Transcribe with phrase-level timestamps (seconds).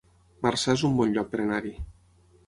[0.45, 1.73] Marçà es un bon lloc per anar-hi